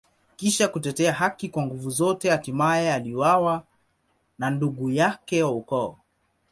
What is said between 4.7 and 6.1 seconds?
yake wa ukoo.